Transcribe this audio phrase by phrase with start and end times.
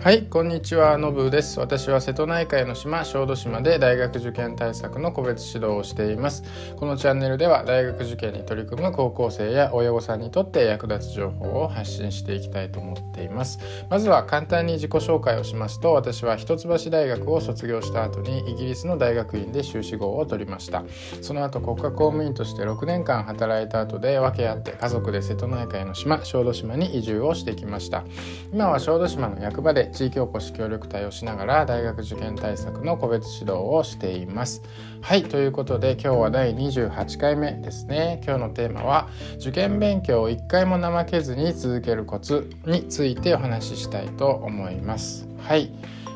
[0.00, 1.58] はいこんにちはのぶです。
[1.58, 6.44] 私は瀬戸内海の島小豆島で大学受験対策の個別指導をしています。
[6.76, 13.58] このチャンネルでは大学受験に取り組む高校生や親御さんにとって役立つ情報を発信していきたいと思っています。
[13.90, 20.84] まずは簡単に自己紹介をしますと私は一橋大学を卒業した後にイギリスの大学院で修士号を取りました。
[21.22, 28.04] その後国家公務員として6年間働いた後で分け合って家族で瀬戸内海の島小豆島に移住をしてきました。
[28.52, 34.62] 今は小豆島の役場で地域おこし協力隊をしながら大学受験対策の個別指導をしています。
[35.00, 38.20] はいということで今日は第28回目ですね。
[38.24, 45.28] 今日のテーマは受験勉強を一回も怠けずに続けるコツについてお話ししたいと思います。
[45.38, 45.72] はい。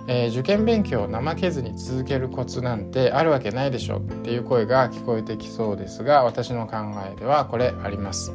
[0.09, 6.77] えー、受験勉強を怠けずに続けるコツなんてあるわけないでしょっていう声が聞こえてきそうですが私の考
[7.13, 8.33] えではこれあります。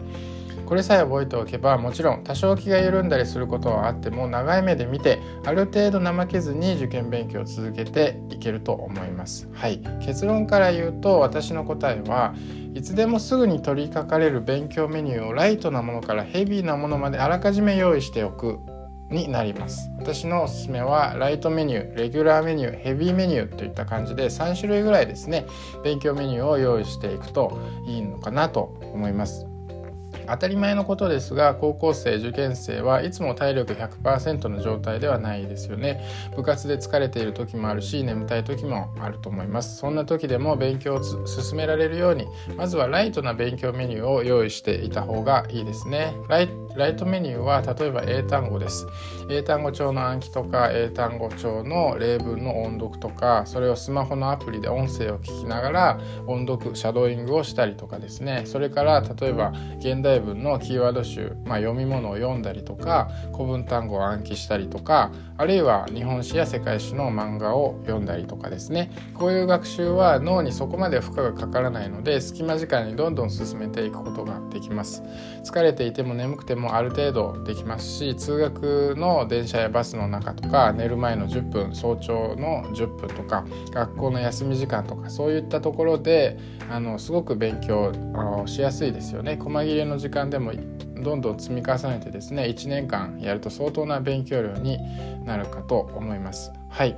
[0.67, 9.47] これさえ覚えておけばもちろん多少気が緩んだりすることはあっても長い目で見てある程度怠けずに受験勉強を続けていけると思います。
[9.53, 9.79] はい。
[10.01, 12.35] 結論から言うと私の答えは
[12.73, 18.59] いつでもすぐに取り掛かれる勉強メニューをライトなものからヘビーなものまであらかじめ用意しておく
[19.09, 19.89] になります。
[19.99, 25.45] 私のおすすめはライトメニューレギュラーメニューヘビーメニューといった感じで3種類ぐらいですね
[25.81, 29.47] 勉強メニューを用意していくといいのかなと思います。
[30.29, 36.03] 当たり前のことですが高校生受験生はいつも体力100%の状態ではないですよね。
[36.35, 39.77] 部活で疲れている時もあるし眠たい時もあると思います。
[39.77, 46.13] そんな時でも勉強を進められるようにまずはライトな勉強メニューを用意していた方がいいですね。
[46.27, 48.85] ライトメニューは例えば英単語です。
[49.29, 58.43] 英単語帳の暗記とか英単語帳の例文の音読とかそれをスマホのアプリで音声を聞きながら音読シャドーイングをしたりとかですね。
[58.45, 68.91] それから例えば現代文のキーワード集、まあ、読み物を読んだりとか古文単語を暗記したりとかあるいは日本史や世界史の漫画を読んだりとかですね。
[69.13, 75.03] こういう学習は脳にそこまで負荷がかからないので隙間時間にどんどん進めていくことができます。
[75.43, 86.37] 疲れていても眠くてもある程度できますし通学の電車やバスの中とか寝る前の10分早朝の10分とか学校の休み時間とかそういったところで
[86.69, 87.93] あのすごく勉強
[88.45, 89.37] しやすいですよね。
[89.41, 90.53] 細切れの時時間でも
[91.03, 94.79] どんどん積み重ねてですね1年間やると相当な勉強量に
[95.25, 96.51] なるかと思います。
[96.69, 96.95] はい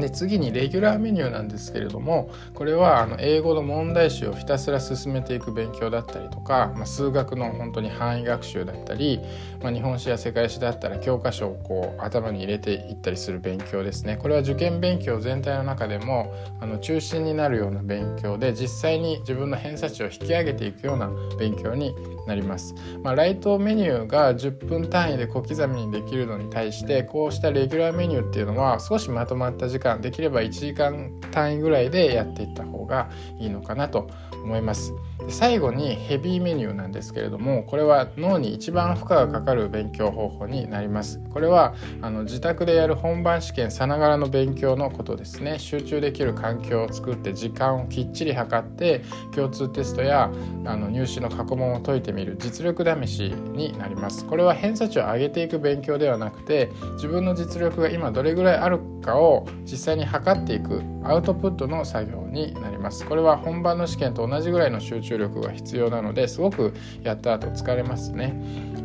[0.00, 9.20] で次にレギュラーメニューなんですけれどもこれはあの英語の問題集をひたすら進めていく勉強だったりとか、まあ、数学の本当に範囲学習だったり、
[9.62, 21.08] まあ、日本史や世界史だったら教科書をこう頭に入れていったりする勉強ですねこれは受験勉強全体の中でもあの中心になるような勉強で実際に自分の偏差値を引き上げていくような
[21.38, 21.94] 勉強に
[22.26, 34.08] なります、まあ、ライトメニューが10分単位で小刻みにできるのに対してこうしたレギュラーメニューっていうのは少しまとまった時間できれば1時間単位ぐらいでやっていった方がいいのかなと
[34.42, 34.94] 思います。
[35.28, 41.20] 最後にヘビーメニューなんですけれどもこれは脳に一番負荷がかかる勉強方法になります。
[41.32, 45.58] これはあの自宅でやる本番試験さながらの勉強のことですね。
[45.58, 49.02] 集中できる環境を作って時間をきっちり測って
[49.34, 50.30] 共通テストや
[50.66, 54.24] あの入試の過去問を解いてみる実力試しになります。
[54.26, 63.04] これは偏差値を上げていく勉強ではなくて自分の実力が今どれぐらいあるかを実際に測っていくアウトプットの作業になります。
[63.06, 66.72] これは本番の試験と同じぐらいの集中力が必要なのですごく
[67.02, 68.34] やった後疲れますね。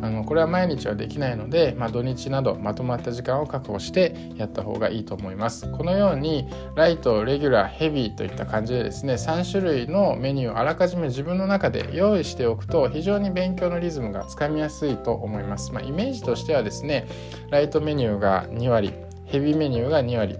[0.02, 5.70] あのこれは毎日はできないので、まあ、土日などまとまった時間を確保してやった方がいいと思います。
[5.72, 17.06] このようにライトレギュラーヘビーといった感じでですね3種類のメニューをあらかじめ自分の中で用意しておくと非常に勉強のリズムがつかみやすいと思います、まあ、イメージとしてはですね
[17.50, 18.92] ライトメニューが2割
[19.26, 20.38] ヘビーメニューが2割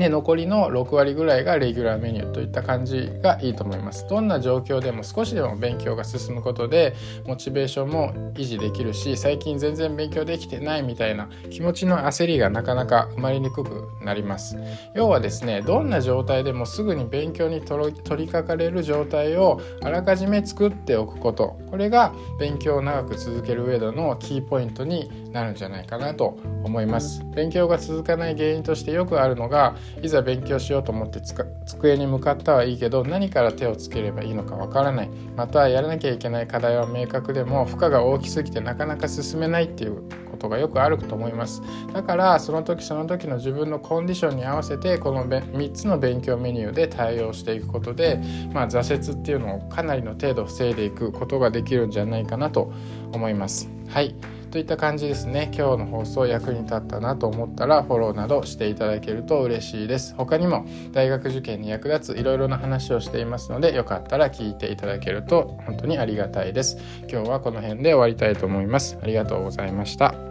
[0.00, 4.06] で残りの6割ぐらいがレギュラーメニューといった感じがいいと思います。
[4.08, 6.94] どんな状況でも少しでも勉強が進むことで
[7.26, 14.56] モチベーションも維持できるし最近全然勉強できてないみたいな気持ちの焦りがなかなか生まれにくくなります。
[14.94, 21.58] 要はですねどんな状態でもすぐに勉強に取り掛かれる状態をあらかじめ作っておくこと。
[21.70, 27.22] これが勉強を長く続ける上でのキーポイントになるんじゃないかなと思います。
[27.34, 31.20] 勉強が続かない原因としてよくあるのがいざ勉強しようと思って
[31.66, 35.10] 机に向かったはいいけど何から手をつければいいのかわからない。
[35.36, 41.62] またやらなきゃいけない課題は明確でも負荷が大きすぎてなかなか進めないっていうことがよくあると思います。
[41.92, 48.20] だからその時その時の自分のコンディションに合わせてこの3つの勉強メニューで対応していくことで、
[48.52, 52.72] まあ、挫折っていうのをかなりの程度防いでいくことができるんじゃないかなと
[53.12, 53.68] 思います。
[53.88, 54.14] はい。
[54.50, 55.50] といった感じですね。
[55.54, 60.14] 今日の放送役に立ったなと思ったらフォローなどしていただけると嬉しいです。
[60.16, 66.78] 他にも大学受験に役立ついろいろな話をしていますのでよかったら聞いていただけると本当にありがたいです。
[67.08, 68.98] 今日はこの辺で終わりたいと思います。
[69.02, 70.29] ありがとうございました。